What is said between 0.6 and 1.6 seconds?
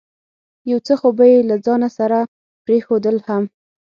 یو څه خو به یې له